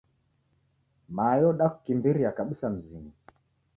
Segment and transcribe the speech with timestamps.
[1.15, 3.13] Mayo udakukimbiria kabusa mzinyi.